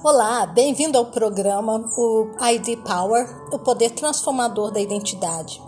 Olá, 0.00 0.46
bem-vindo 0.46 0.96
ao 0.96 1.06
programa 1.06 1.84
o 1.96 2.28
ID 2.40 2.78
Power, 2.84 3.26
o 3.52 3.58
poder 3.58 3.90
transformador 3.90 4.70
da 4.70 4.80
identidade. 4.80 5.60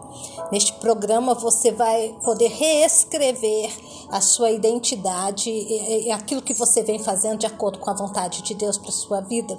Neste 0.50 0.72
programa 0.75 1.32
você 1.32 1.71
vai 1.71 2.14
poder 2.25 2.48
reescrever 2.48 3.71
a 4.11 4.21
sua 4.21 4.50
identidade 4.50 5.48
e 5.48 6.11
aquilo 6.11 6.43
que 6.43 6.53
você 6.53 6.82
vem 6.82 6.98
fazendo 6.98 7.38
de 7.38 7.46
acordo 7.46 7.79
com 7.79 7.88
a 7.88 7.95
vontade 7.95 8.43
de 8.43 8.55
Deus 8.55 8.77
para 8.77 8.91
sua 8.91 9.21
vida. 9.21 9.57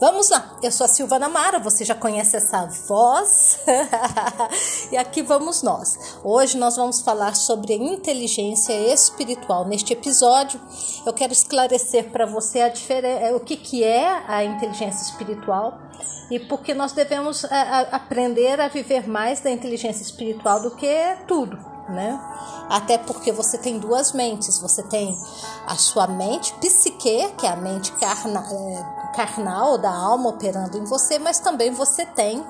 Vamos 0.00 0.28
lá. 0.30 0.58
Eu 0.62 0.72
sou 0.72 0.84
a 0.84 0.88
Silvana 0.88 1.28
Mara, 1.28 1.60
você 1.60 1.84
já 1.84 1.94
conhece 1.94 2.36
essa 2.36 2.66
voz? 2.88 3.60
e 4.90 4.96
aqui 4.96 5.22
vamos 5.22 5.62
nós. 5.62 6.18
Hoje 6.24 6.58
nós 6.58 6.76
vamos 6.76 7.00
falar 7.00 7.36
sobre 7.36 7.74
inteligência 7.74 8.72
espiritual. 8.92 9.64
Neste 9.64 9.92
episódio, 9.92 10.60
eu 11.06 11.12
quero 11.12 11.32
esclarecer 11.32 12.10
para 12.10 12.26
você 12.26 12.62
a 12.62 12.68
diferença, 12.68 13.36
o 13.36 13.40
que 13.40 13.56
que 13.56 13.84
é 13.84 14.24
a 14.26 14.42
inteligência 14.42 15.02
espiritual 15.02 15.86
e 16.30 16.38
porque 16.40 16.74
nós 16.74 16.92
devemos 16.92 17.44
a, 17.44 17.48
a, 17.48 17.80
aprender 17.96 18.60
a 18.60 18.68
viver 18.68 19.08
mais 19.08 19.40
da 19.40 19.50
inteligência 19.50 20.02
espiritual 20.02 20.15
do 20.16 20.70
que 20.72 21.16
tudo, 21.26 21.56
né? 21.88 22.20
Até 22.68 22.98
porque 22.98 23.30
você 23.30 23.58
tem 23.58 23.78
duas 23.78 24.12
mentes, 24.12 24.58
você 24.58 24.82
tem 24.82 25.16
a 25.66 25.76
sua 25.76 26.06
mente 26.06 26.52
psique, 26.54 27.32
que 27.38 27.46
é 27.46 27.50
a 27.50 27.56
mente 27.56 27.92
carna, 27.92 28.44
é, 28.50 29.14
carnal 29.14 29.78
da 29.78 29.90
alma 29.90 30.30
operando 30.30 30.76
em 30.76 30.84
você, 30.84 31.18
mas 31.18 31.38
também 31.38 31.70
você 31.70 32.04
tem 32.04 32.44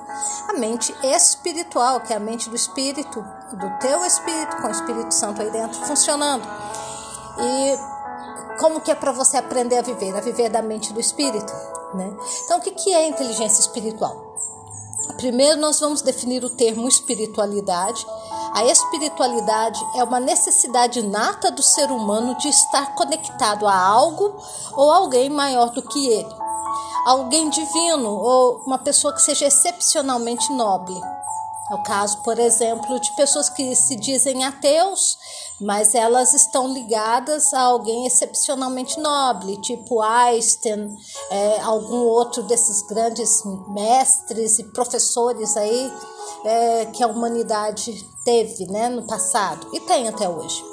a 0.47 0.53
mente 0.53 0.93
espiritual, 1.03 2.01
que 2.01 2.13
é 2.13 2.15
a 2.15 2.19
mente 2.19 2.49
do 2.49 2.55
espírito, 2.55 3.23
do 3.53 3.79
teu 3.79 4.03
espírito, 4.05 4.57
com 4.57 4.67
o 4.67 4.71
Espírito 4.71 5.13
Santo 5.13 5.41
aí 5.41 5.51
dentro 5.51 5.85
funcionando. 5.85 6.47
E 7.39 7.97
como 8.59 8.81
que 8.81 8.91
é 8.91 8.95
para 8.95 9.11
você 9.11 9.37
aprender 9.37 9.77
a 9.77 9.81
viver? 9.81 10.15
A 10.15 10.21
viver 10.21 10.49
da 10.49 10.61
mente 10.61 10.91
do 10.91 10.99
espírito, 10.99 11.53
né? 11.93 12.11
Então, 12.43 12.57
o 12.57 12.61
que, 12.61 12.71
que 12.71 12.93
é 12.93 13.07
inteligência 13.07 13.61
espiritual? 13.61 14.26
Primeiro, 15.15 15.59
nós 15.59 15.79
vamos 15.79 16.01
definir 16.01 16.43
o 16.43 16.49
termo 16.49 16.87
espiritualidade. 16.87 18.05
A 18.53 18.65
espiritualidade 18.65 19.79
é 19.95 20.03
uma 20.03 20.19
necessidade 20.19 21.01
nata 21.01 21.49
do 21.49 21.63
ser 21.63 21.89
humano 21.91 22.35
de 22.37 22.49
estar 22.49 22.93
conectado 22.95 23.67
a 23.67 23.75
algo 23.75 24.35
ou 24.73 24.91
alguém 24.91 25.29
maior 25.29 25.69
do 25.71 25.81
que 25.81 26.07
ele. 26.07 26.35
Alguém 27.05 27.49
divino 27.49 28.09
ou 28.09 28.63
uma 28.65 28.77
pessoa 28.77 29.13
que 29.13 29.21
seja 29.21 29.45
excepcionalmente 29.45 30.51
nobre. 30.53 30.99
É 31.69 31.75
o 31.75 31.83
caso, 31.83 32.19
por 32.19 32.39
exemplo, 32.39 32.99
de 32.99 33.11
pessoas 33.15 33.49
que 33.49 33.75
se 33.75 33.95
dizem 33.95 34.45
ateus, 34.45 35.17
mas 35.59 35.95
elas 35.95 36.33
estão 36.33 36.67
ligadas 36.67 37.53
a 37.53 37.61
alguém 37.61 38.05
excepcionalmente 38.05 38.99
nobre, 38.99 39.57
tipo 39.57 40.01
Einstein, 40.01 40.95
é, 41.29 41.59
algum 41.61 42.03
outro 42.03 42.43
desses 42.43 42.81
grandes 42.83 43.43
mestres 43.69 44.59
e 44.59 44.63
professores 44.65 45.57
aí 45.57 45.91
é, 46.45 46.85
que 46.87 47.03
a 47.03 47.07
humanidade 47.07 47.91
teve 48.23 48.67
né, 48.67 48.89
no 48.89 49.03
passado 49.07 49.67
e 49.73 49.79
tem 49.81 50.07
até 50.07 50.29
hoje. 50.29 50.63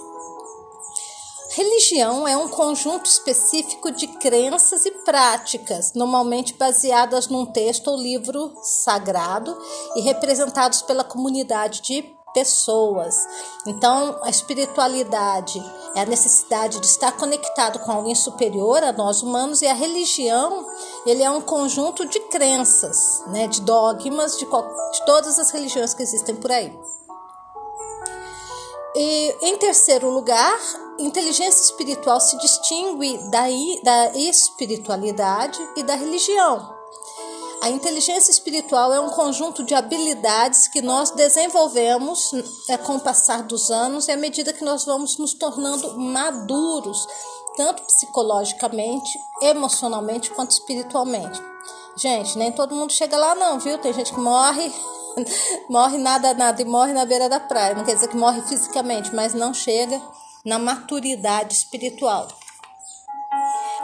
Religião 1.57 2.27
é 2.27 2.37
um 2.37 2.49
conjunto 2.49 3.07
específico 3.07 3.93
de 3.93 4.09
crenças 4.09 4.85
e 4.85 4.91
práticas, 4.91 5.93
normalmente 5.95 6.55
baseadas 6.55 7.29
num 7.29 7.47
texto 7.47 7.89
ou 7.89 7.97
livro 7.97 8.53
sagrado 8.61 9.57
e 9.95 10.01
representados 10.01 10.83
pela 10.83 11.05
comunidade 11.05 11.81
de 11.81 12.13
pessoas. 12.35 13.27
Então, 13.67 14.19
a 14.23 14.29
espiritualidade 14.29 15.63
é 15.95 16.01
a 16.01 16.07
necessidade 16.07 16.81
de 16.81 16.87
estar 16.87 17.13
conectado 17.13 17.79
com 17.79 17.93
alguém 17.93 18.15
superior 18.15 18.83
a 18.83 18.93
nós 18.93 19.23
humanos 19.23 19.63
e 19.63 19.67
a 19.67 19.73
religião, 19.73 20.67
ele 21.07 21.23
é 21.23 21.31
um 21.31 21.41
conjunto 21.41 22.05
de 22.05 22.19
crenças, 22.29 23.23
né, 23.29 23.47
de 23.47 23.63
dogmas 23.63 24.37
de, 24.37 24.45
de 24.45 25.07
todas 25.07 25.39
as 25.39 25.51
religiões 25.53 25.95
que 25.95 26.03
existem 26.03 26.35
por 26.35 26.51
aí. 26.51 26.77
E, 28.97 29.37
em 29.43 29.57
terceiro 29.57 30.11
lugar, 30.11 30.59
inteligência 30.99 31.63
espiritual 31.63 32.21
se 32.21 32.37
distingue 32.39 33.19
da, 33.31 33.45
da 33.83 34.17
espiritualidade 34.17 35.61
e 35.77 35.83
da 35.83 35.95
religião. 35.95 36.74
A 37.65 37.71
inteligência 37.71 38.31
espiritual 38.31 38.93
é 38.93 39.01
um 39.01 39.09
conjunto 39.09 39.65
de 39.65 39.75
habilidades 39.75 40.69
que 40.69 40.83
nós 40.83 41.13
desenvolvemos 41.13 42.31
é, 42.69 42.77
com 42.77 42.97
o 42.97 43.01
passar 43.01 43.43
dos 43.45 43.71
anos 43.71 44.07
e 44.07 44.13
à 44.13 44.19
medida 44.19 44.53
que 44.53 44.63
nós 44.63 44.85
vamos 44.85 45.17
nos 45.17 45.33
tornando 45.33 45.99
maduros, 45.99 47.07
tanto 47.57 47.83
psicologicamente, 47.85 49.19
emocionalmente 49.41 50.29
quanto 50.33 50.51
espiritualmente. 50.51 51.41
Gente, 51.97 52.37
nem 52.37 52.53
todo 52.53 52.75
mundo 52.75 52.93
chega 52.93 53.17
lá, 53.17 53.35
não, 53.35 53.59
viu? 53.59 53.79
Tem 53.79 53.95
gente 53.95 54.13
que 54.13 54.21
morre 54.21 54.71
morre 55.67 55.97
nada, 55.97 56.35
nada 56.35 56.61
e 56.61 56.67
morre 56.67 56.93
na 56.93 57.07
beira 57.07 57.31
da 57.31 57.41
praia. 57.41 57.75
Não 57.75 57.85
quer 57.87 57.95
dizer 57.95 58.09
que 58.09 58.17
morre 58.17 58.43
fisicamente, 58.43 59.15
mas 59.15 59.33
não 59.33 59.55
chega 59.55 60.03
na 60.45 60.59
maturidade 60.59 61.55
espiritual. 61.55 62.29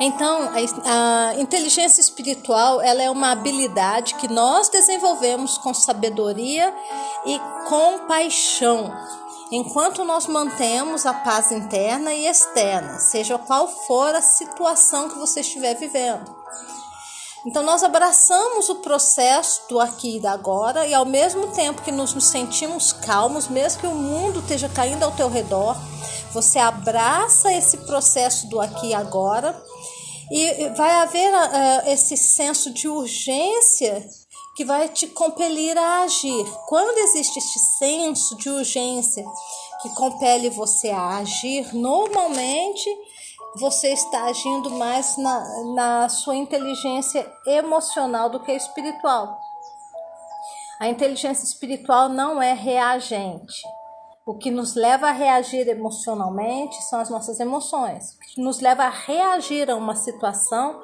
Então, 0.02 0.50
a, 0.86 1.34
inteligência 1.38 2.00
espiritual 2.00 2.80
ela 2.80 3.02
é 3.02 3.10
uma 3.10 3.32
habilidade 3.32 4.14
que 4.14 4.28
nós 4.28 4.70
desenvolvemos 4.70 5.58
com 5.58 5.74
sabedoria 5.74 6.74
e 7.26 7.38
compaixão, 7.68 8.90
enquanto 9.52 10.02
nós 10.02 10.26
mantemos 10.26 11.04
a 11.04 11.12
paz 11.12 11.52
interna 11.52 12.14
e 12.14 12.26
externa, 12.26 12.98
seja 12.98 13.36
qual 13.36 13.68
for 13.68 14.14
a 14.14 14.22
situação 14.22 15.10
que 15.10 15.18
você 15.18 15.40
estiver 15.40 15.74
vivendo. 15.74 16.34
Então 17.44 17.62
nós 17.62 17.82
abraçamos 17.82 18.68
o 18.68 18.76
processo 18.76 19.62
do 19.68 19.80
aqui 19.80 20.16
e 20.16 20.20
da 20.20 20.32
agora 20.32 20.86
e 20.86 20.94
ao 20.94 21.06
mesmo 21.06 21.46
tempo 21.48 21.82
que 21.82 21.92
nos 21.92 22.12
sentimos 22.24 22.92
calmos, 22.92 23.48
mesmo 23.48 23.80
que 23.80 23.86
o 23.86 23.94
mundo 23.94 24.40
esteja 24.40 24.68
caindo 24.68 25.02
ao 25.02 25.12
teu 25.12 25.28
redor, 25.28 25.76
você 26.32 26.58
abraça 26.58 27.52
esse 27.52 27.78
processo 27.78 28.48
do 28.48 28.60
aqui 28.60 28.88
e 28.88 28.94
agora 28.94 29.60
e 30.30 30.68
vai 30.70 30.90
haver 30.92 31.32
uh, 31.32 31.88
esse 31.88 32.16
senso 32.16 32.72
de 32.72 32.88
urgência 32.88 34.06
que 34.56 34.64
vai 34.64 34.88
te 34.88 35.08
compelir 35.08 35.76
a 35.76 36.02
agir. 36.02 36.44
Quando 36.68 36.98
existe 36.98 37.38
este 37.38 37.58
senso 37.58 38.36
de 38.36 38.48
urgência 38.48 39.24
que 39.82 39.88
compele 39.94 40.50
você 40.50 40.90
a 40.90 41.16
agir, 41.18 41.74
normalmente 41.74 42.88
você 43.56 43.92
está 43.92 44.24
agindo 44.24 44.70
mais 44.70 45.16
na, 45.16 45.64
na 45.74 46.08
sua 46.08 46.36
inteligência 46.36 47.28
emocional 47.46 48.30
do 48.30 48.38
que 48.40 48.52
espiritual. 48.52 49.36
A 50.78 50.88
inteligência 50.88 51.44
espiritual 51.44 52.08
não 52.08 52.40
é 52.40 52.52
reagente. 52.52 53.62
O 54.26 54.36
que 54.36 54.50
nos 54.50 54.74
leva 54.74 55.08
a 55.08 55.12
reagir 55.12 55.66
emocionalmente 55.68 56.80
são 56.84 57.00
as 57.00 57.10
nossas 57.10 57.40
emoções. 57.40 58.14
O 58.14 58.18
que 58.18 58.40
nos 58.40 58.60
leva 58.60 58.84
a 58.84 58.90
reagir 58.90 59.70
a 59.70 59.76
uma 59.76 59.96
situação 59.96 60.80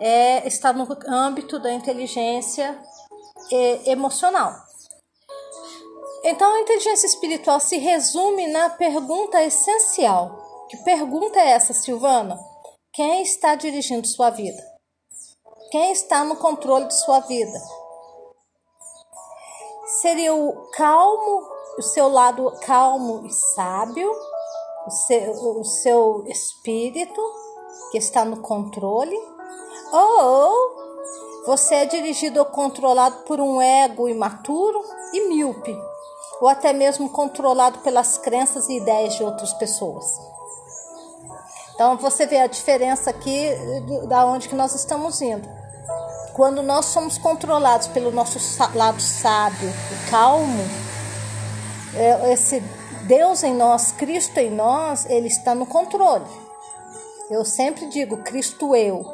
é, 0.00 0.46
está 0.46 0.72
no 0.72 0.86
âmbito 1.08 1.58
da 1.58 1.72
inteligência 1.72 2.80
emocional. 3.86 4.52
Então, 6.22 6.54
a 6.54 6.60
inteligência 6.60 7.06
espiritual 7.06 7.60
se 7.60 7.76
resume 7.76 8.46
na 8.46 8.70
pergunta 8.70 9.42
essencial: 9.42 10.66
que 10.68 10.76
pergunta 10.78 11.38
é 11.38 11.50
essa, 11.50 11.74
Silvana? 11.74 12.38
Quem 12.92 13.22
está 13.22 13.54
dirigindo 13.54 14.06
sua 14.06 14.30
vida? 14.30 14.62
Quem 15.70 15.92
está 15.92 16.24
no 16.24 16.36
controle 16.36 16.86
de 16.86 16.94
sua 16.94 17.20
vida? 17.20 17.58
Seria 20.00 20.34
o 20.34 20.70
calmo, 20.70 21.48
o 21.78 21.82
seu 21.82 22.08
lado 22.08 22.52
calmo 22.64 23.26
e 23.26 23.32
sábio, 23.32 24.10
o 24.86 24.90
seu, 24.90 25.60
o 25.60 25.64
seu 25.64 26.24
espírito 26.26 27.20
que 27.90 27.98
está 27.98 28.24
no 28.24 28.38
controle? 28.38 29.16
Ou 29.92 30.84
você 31.46 31.76
é 31.76 31.86
dirigido 31.86 32.40
ou 32.40 32.46
controlado 32.46 33.16
por 33.24 33.40
um 33.40 33.60
ego 33.60 34.08
imaturo 34.08 34.82
e 35.12 35.28
míope, 35.28 35.76
ou 36.40 36.48
até 36.48 36.72
mesmo 36.72 37.10
controlado 37.10 37.80
pelas 37.80 38.18
crenças 38.18 38.68
e 38.68 38.76
ideias 38.76 39.14
de 39.14 39.24
outras 39.24 39.52
pessoas? 39.54 40.06
Então 41.74 41.96
você 41.96 42.26
vê 42.26 42.38
a 42.38 42.46
diferença 42.46 43.10
aqui 43.10 43.50
da 44.08 44.24
onde 44.26 44.48
que 44.48 44.54
nós 44.54 44.74
estamos 44.74 45.20
indo. 45.20 45.48
Quando 46.32 46.62
nós 46.62 46.86
somos 46.86 47.18
controlados 47.18 47.88
pelo 47.88 48.10
nosso 48.10 48.38
lado 48.74 49.00
sábio 49.00 49.68
e 49.68 50.10
calmo, 50.10 50.83
esse 52.32 52.60
Deus 53.06 53.42
em 53.42 53.54
nós, 53.54 53.92
Cristo 53.92 54.38
em 54.38 54.50
nós, 54.50 55.06
ele 55.06 55.28
está 55.28 55.54
no 55.54 55.66
controle. 55.66 56.24
Eu 57.30 57.44
sempre 57.44 57.86
digo 57.86 58.18
Cristo 58.18 58.74
eu. 58.74 59.04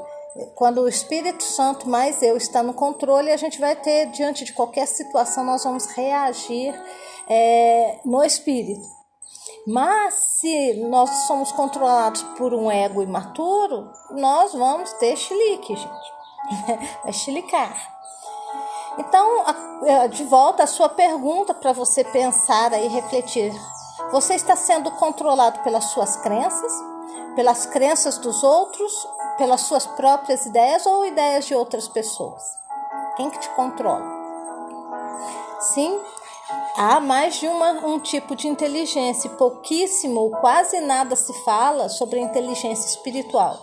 Quando 0.54 0.82
o 0.82 0.88
Espírito 0.88 1.42
Santo 1.42 1.88
mais 1.88 2.22
eu 2.22 2.36
está 2.36 2.62
no 2.62 2.72
controle, 2.72 3.32
a 3.32 3.36
gente 3.36 3.58
vai 3.58 3.74
ter 3.74 4.06
diante 4.06 4.44
de 4.44 4.52
qualquer 4.52 4.86
situação 4.86 5.44
nós 5.44 5.64
vamos 5.64 5.86
reagir 5.86 6.72
é, 7.28 7.98
no 8.04 8.22
Espírito. 8.22 8.86
Mas 9.66 10.14
se 10.14 10.74
nós 10.88 11.10
somos 11.26 11.52
controlados 11.52 12.22
por 12.38 12.54
um 12.54 12.70
ego 12.70 13.02
imaturo, 13.02 13.90
nós 14.12 14.52
vamos 14.52 14.92
ter 14.94 15.16
chilique, 15.16 15.76
gente. 15.76 16.20
vai 17.02 17.12
chilicar. 17.12 18.00
Então, 18.98 19.44
é, 19.84 20.08
de 20.08 20.25
volta 20.25 20.64
a 20.64 20.66
sua 20.66 20.88
pergunta 20.88 21.54
para 21.54 21.72
você 21.72 22.04
pensar 22.04 22.72
e 22.72 22.88
refletir. 22.88 23.52
Você 24.12 24.34
está 24.34 24.56
sendo 24.56 24.90
controlado 24.92 25.60
pelas 25.60 25.84
suas 25.84 26.16
crenças, 26.16 26.72
pelas 27.34 27.66
crenças 27.66 28.19
dos 28.19 28.42
outros, 28.42 28.92
pelas 29.38 29.62
suas 29.62 29.87
próprias 29.87 30.46
ideias 30.46 30.84
ou 30.87 31.06
ideias 31.06 31.46
de 31.46 31.54
outras 31.54 31.88
pessoas? 31.88 32.42
Quem 33.16 33.31
que 33.31 33.38
te 33.38 33.48
controla? 33.50 34.04
Sim, 35.60 36.00
há 36.76 36.98
mais 37.00 37.37
de 37.37 37.46
uma, 37.46 37.72
um 37.87 38.00
tipo 38.00 38.34
de 38.34 38.48
inteligência, 38.48 39.31
pouquíssimo 39.31 40.20
ou 40.20 40.31
quase 40.31 40.81
nada 40.81 41.14
se 41.14 41.32
fala 41.44 41.88
sobre 41.88 42.19
a 42.19 42.22
inteligência 42.22 42.88
espiritual. 42.88 43.58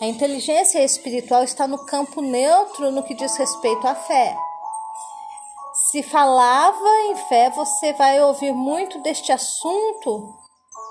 A 0.00 0.06
inteligência 0.06 0.82
espiritual 0.84 1.42
está 1.42 1.66
no 1.66 1.84
campo 1.86 2.20
neutro 2.20 2.90
no 2.90 3.02
que 3.02 3.14
diz 3.14 3.36
respeito 3.36 3.86
à 3.86 3.94
fé. 3.94 4.36
Se 5.90 6.02
falava 6.02 6.86
em 7.06 7.16
fé, 7.16 7.48
você 7.48 7.94
vai 7.94 8.22
ouvir 8.22 8.52
muito 8.52 9.00
deste 9.00 9.32
assunto 9.32 10.34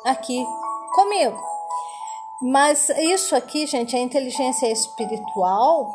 aqui 0.03 0.43
comigo. 0.95 1.39
Mas 2.41 2.89
isso 2.89 3.35
aqui, 3.35 3.67
gente, 3.67 3.95
a 3.95 3.99
inteligência 3.99 4.65
espiritual, 4.71 5.87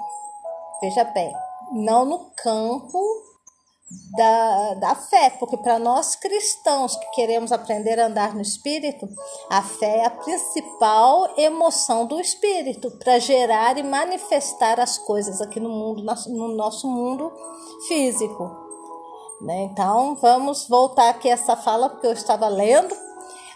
veja 0.80 1.02
bem, 1.02 1.32
não 1.72 2.04
no 2.04 2.30
campo 2.36 3.00
da, 4.16 4.74
da 4.74 4.94
fé, 4.94 5.30
porque 5.30 5.56
para 5.56 5.80
nós 5.80 6.14
cristãos 6.14 6.94
que 6.94 7.10
queremos 7.10 7.50
aprender 7.50 7.98
a 7.98 8.06
andar 8.06 8.36
no 8.36 8.40
espírito, 8.40 9.08
a 9.50 9.62
fé 9.62 9.98
é 9.98 10.06
a 10.06 10.10
principal 10.10 11.28
emoção 11.36 12.06
do 12.06 12.20
espírito 12.20 12.88
para 12.98 13.18
gerar 13.18 13.76
e 13.78 13.82
manifestar 13.82 14.78
as 14.78 14.96
coisas 14.96 15.40
aqui 15.40 15.58
no 15.58 15.70
mundo, 15.70 16.04
no 16.28 16.54
nosso 16.54 16.86
mundo 16.86 17.32
físico. 17.88 18.61
Né? 19.42 19.62
Então, 19.64 20.14
vamos 20.16 20.68
voltar 20.68 21.10
aqui 21.10 21.28
a 21.28 21.34
essa 21.34 21.56
fala, 21.56 21.90
porque 21.90 22.06
eu 22.06 22.12
estava 22.12 22.46
lendo. 22.48 22.94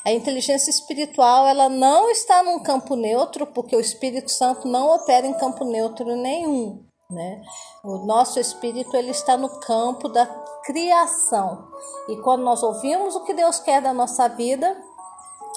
A 0.04 0.12
inteligência 0.12 0.70
espiritual 0.70 1.46
ela 1.46 1.68
não 1.68 2.10
está 2.10 2.42
num 2.42 2.60
campo 2.60 2.94
neutro, 2.94 3.46
porque 3.46 3.74
o 3.74 3.80
Espírito 3.80 4.30
Santo 4.30 4.68
não 4.68 4.94
opera 4.94 5.26
em 5.26 5.34
campo 5.34 5.64
neutro 5.64 6.04
nenhum. 6.16 6.84
Né? 7.08 7.40
O 7.84 7.98
nosso 8.04 8.40
espírito 8.40 8.96
ele 8.96 9.12
está 9.12 9.36
no 9.36 9.48
campo 9.60 10.08
da 10.08 10.26
criação. 10.64 11.68
E 12.08 12.16
quando 12.16 12.42
nós 12.42 12.64
ouvimos 12.64 13.14
o 13.14 13.22
que 13.22 13.32
Deus 13.32 13.60
quer 13.60 13.80
da 13.80 13.92
nossa 13.92 14.28
vida, 14.28 14.76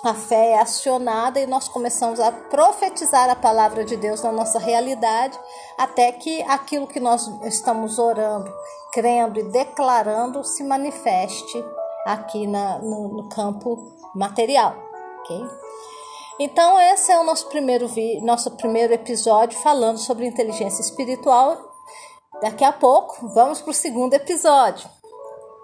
a 0.04 0.14
fé 0.14 0.52
é 0.52 0.60
acionada 0.60 1.40
e 1.40 1.48
nós 1.48 1.68
começamos 1.68 2.20
a 2.20 2.32
profetizar 2.32 3.30
a 3.30 3.36
palavra 3.36 3.84
de 3.84 3.98
Deus 3.98 4.22
na 4.22 4.32
nossa 4.32 4.58
realidade, 4.58 5.38
até 5.78 6.12
que 6.12 6.42
aquilo 6.44 6.88
que 6.88 7.00
nós 7.00 7.28
estamos 7.44 8.00
orando, 8.00 8.52
crendo 8.94 9.40
e 9.40 9.44
declarando 9.44 10.44
se 10.44 10.64
manifeste 10.64 11.64
aqui 12.06 12.48
na, 12.48 12.80
no, 12.80 13.10
no 13.10 13.30
campo 13.30 13.94
material. 14.16 14.76
Então, 16.40 16.80
esse 16.80 17.12
é 17.12 17.20
o 17.20 17.24
nosso 17.24 17.48
primeiro, 17.48 17.88
vi, 17.88 18.22
nosso 18.22 18.52
primeiro 18.52 18.94
episódio 18.94 19.60
falando 19.60 19.98
sobre 19.98 20.26
inteligência 20.26 20.82
espiritual. 20.82 21.58
Daqui 22.42 22.64
a 22.64 22.72
pouco, 22.72 23.28
vamos 23.34 23.62
para 23.62 23.72
o 23.72 23.74
segundo 23.74 24.14
episódio. 24.14 24.90